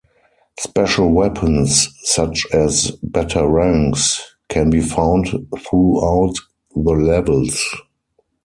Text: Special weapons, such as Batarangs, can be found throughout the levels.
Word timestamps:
Special 0.59 1.11
weapons, 1.11 1.87
such 2.05 2.47
as 2.51 2.89
Batarangs, 3.05 4.19
can 4.49 4.71
be 4.71 4.81
found 4.81 5.27
throughout 5.29 6.33
the 6.73 6.91
levels. 6.93 7.61